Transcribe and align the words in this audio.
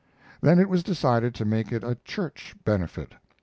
Then 0.41 0.57
it 0.57 0.67
was 0.67 0.81
decided 0.81 1.35
to 1.35 1.45
make 1.45 1.71
it 1.71 1.83
a 1.83 1.93
church 2.03 2.55
benefit. 2.65 3.13